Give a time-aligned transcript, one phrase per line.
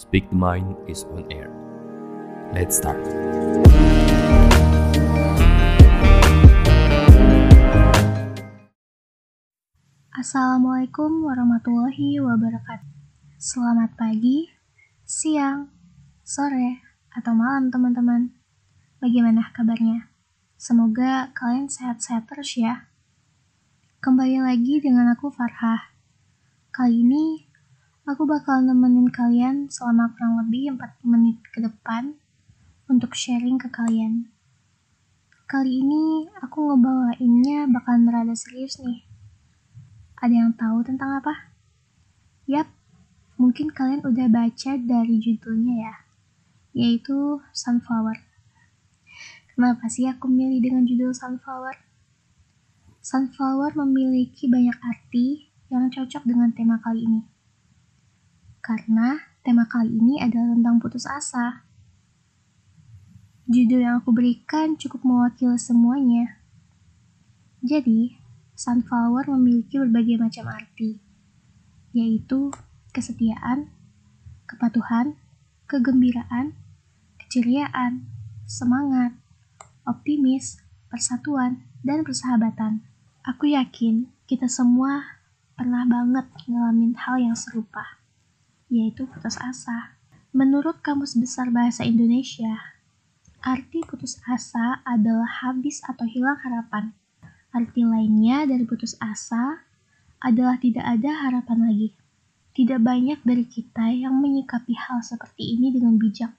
[0.00, 1.52] Speak the Mind is on air.
[2.56, 3.04] Let's start.
[10.16, 12.88] Assalamualaikum warahmatullahi wabarakatuh.
[13.36, 14.48] Selamat pagi,
[15.04, 15.68] siang,
[16.24, 16.80] sore,
[17.12, 18.32] atau malam teman-teman.
[19.04, 20.08] Bagaimana kabarnya?
[20.56, 22.88] Semoga kalian sehat-sehat terus ya.
[24.00, 25.92] Kembali lagi dengan aku Farhah.
[26.72, 27.49] Kali ini
[28.08, 32.16] aku bakal nemenin kalian selama kurang lebih 40 menit ke depan
[32.88, 34.32] untuk sharing ke kalian.
[35.44, 39.02] Kali ini aku ngebawainnya bakalan rada serius nih.
[40.20, 41.52] Ada yang tahu tentang apa?
[42.46, 42.70] Yap,
[43.34, 45.94] mungkin kalian udah baca dari judulnya ya,
[46.76, 48.16] yaitu Sunflower.
[49.52, 51.76] Kenapa sih aku milih dengan judul Sunflower?
[53.00, 57.39] Sunflower memiliki banyak arti yang cocok dengan tema kali ini.
[58.60, 61.64] Karena tema kali ini adalah tentang putus asa.
[63.50, 66.38] Judul yang aku berikan cukup mewakili semuanya.
[67.60, 68.20] Jadi,
[68.56, 71.00] sunflower memiliki berbagai macam arti,
[71.96, 72.52] yaitu
[72.92, 73.72] kesetiaan,
[74.44, 75.16] kepatuhan,
[75.64, 76.56] kegembiraan,
[77.20, 78.06] keceriaan,
[78.44, 79.16] semangat,
[79.88, 82.84] optimis, persatuan, dan persahabatan.
[83.24, 85.20] Aku yakin kita semua
[85.54, 87.99] pernah banget ngalamin hal yang serupa,
[88.70, 89.98] yaitu putus asa.
[90.30, 92.78] Menurut Kamus Besar Bahasa Indonesia,
[93.42, 96.94] arti putus asa adalah habis atau hilang harapan
[97.50, 99.66] Arti lainnya dari putus asa
[100.22, 101.88] adalah tidak ada harapan lagi.
[102.54, 106.30] Tidak banyak dari kita yang menyikapi hal seperti ini dengan bijak.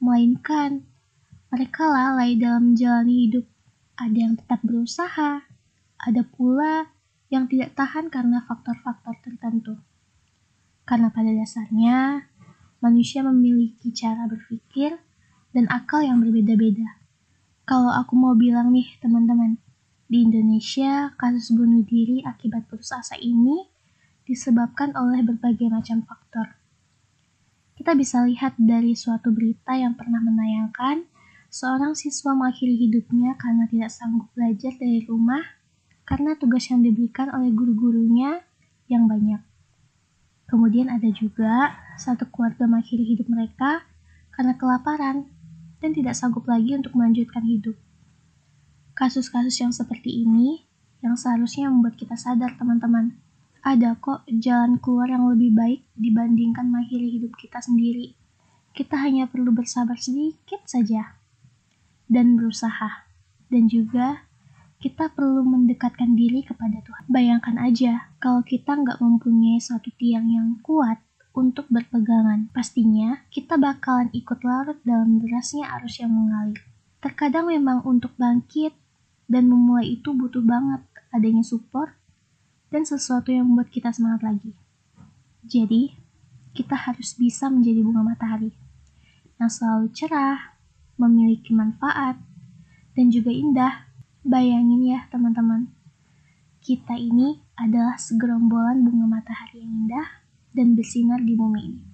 [0.00, 0.80] Melainkan,
[1.52, 3.44] mereka lalai dalam menjalani hidup.
[4.00, 5.44] Ada yang tetap berusaha,
[6.00, 6.88] ada pula
[7.28, 9.76] yang tidak tahan karena faktor-faktor tertentu.
[10.84, 12.28] Karena pada dasarnya,
[12.84, 15.00] manusia memiliki cara berpikir
[15.56, 17.00] dan akal yang berbeda-beda.
[17.64, 19.56] Kalau aku mau bilang nih, teman-teman,
[20.04, 23.64] di Indonesia, kasus bunuh diri akibat putus asa ini
[24.28, 26.60] disebabkan oleh berbagai macam faktor.
[27.74, 31.08] Kita bisa lihat dari suatu berita yang pernah menayangkan
[31.48, 35.42] seorang siswa mengakhiri hidupnya karena tidak sanggup belajar dari rumah
[36.04, 38.44] karena tugas yang diberikan oleh guru-gurunya
[38.92, 39.53] yang banyak.
[40.74, 43.86] Kemudian ada juga satu keluarga mengakhiri hidup mereka
[44.34, 45.30] karena kelaparan
[45.78, 47.78] dan tidak sanggup lagi untuk melanjutkan hidup.
[48.98, 50.66] Kasus-kasus yang seperti ini
[50.98, 53.14] yang seharusnya membuat kita sadar teman-teman.
[53.62, 58.18] Ada kok jalan keluar yang lebih baik dibandingkan mengakhiri hidup kita sendiri.
[58.74, 61.22] Kita hanya perlu bersabar sedikit saja
[62.10, 63.06] dan berusaha.
[63.46, 64.26] Dan juga
[64.80, 67.04] kita perlu mendekatkan diri kepada Tuhan.
[67.08, 71.00] Bayangkan aja kalau kita nggak mempunyai suatu tiang yang kuat
[71.34, 72.52] untuk berpegangan.
[72.54, 76.62] Pastinya kita bakalan ikut larut dalam derasnya arus yang mengalir.
[77.02, 78.72] Terkadang memang untuk bangkit
[79.28, 80.80] dan memulai itu butuh banget
[81.14, 81.94] adanya support
[82.74, 84.52] dan sesuatu yang membuat kita semangat lagi.
[85.44, 85.94] Jadi,
[86.56, 88.50] kita harus bisa menjadi bunga matahari
[89.38, 90.56] yang selalu cerah,
[90.98, 92.18] memiliki manfaat,
[92.94, 93.74] dan juga indah.
[94.24, 95.68] Bayangin ya teman-teman,
[96.64, 100.24] kita ini adalah segerombolan bunga matahari yang indah
[100.56, 101.84] dan bersinar di bumi ini.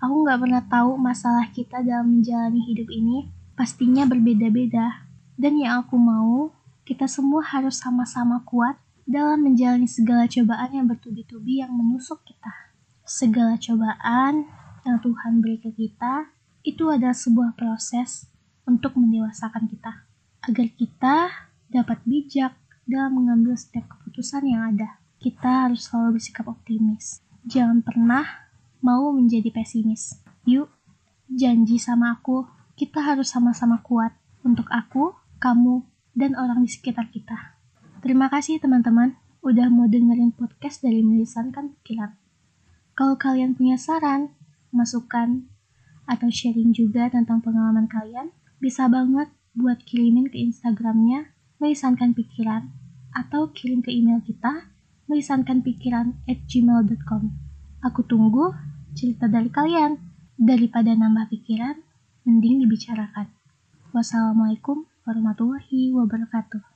[0.00, 5.04] Aku nggak pernah tahu masalah kita dalam menjalani hidup ini pastinya berbeda-beda.
[5.36, 6.56] Dan yang aku mau
[6.88, 12.72] kita semua harus sama-sama kuat dalam menjalani segala cobaan yang bertubi-tubi yang menusuk kita.
[13.04, 14.48] Segala cobaan
[14.88, 16.32] yang Tuhan beri ke kita
[16.64, 18.32] itu adalah sebuah proses
[18.64, 20.08] untuk mendewasakan kita,
[20.48, 21.16] agar kita
[21.74, 22.54] dapat bijak
[22.86, 25.02] dalam mengambil setiap keputusan yang ada.
[25.18, 27.18] Kita harus selalu bersikap optimis.
[27.42, 28.46] Jangan pernah
[28.78, 30.22] mau menjadi pesimis.
[30.46, 30.70] Yuk,
[31.26, 32.46] janji sama aku,
[32.78, 34.14] kita harus sama-sama kuat.
[34.46, 35.82] Untuk aku, kamu,
[36.14, 37.58] dan orang di sekitar kita.
[38.04, 42.14] Terima kasih teman-teman udah mau dengerin podcast dari Melisankan Pikiran.
[42.94, 44.30] Kalau kalian punya saran,
[44.70, 45.48] masukan,
[46.06, 48.30] atau sharing juga tentang pengalaman kalian,
[48.60, 51.33] bisa banget buat kirimin ke Instagramnya
[51.64, 52.68] Melisankan Pikiran
[53.16, 54.68] atau kirim ke email kita
[55.08, 57.22] melisankanpikiran at gmail.com.
[57.84, 58.52] Aku tunggu
[58.92, 60.12] cerita dari kalian.
[60.34, 61.78] Daripada nambah pikiran,
[62.26, 63.30] mending dibicarakan.
[63.94, 66.66] Wassalamualaikum warahmatullahi wabarakatuh.